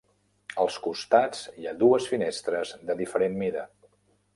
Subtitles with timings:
[0.63, 3.73] Als costats hi ha dues finestres de diferent mida.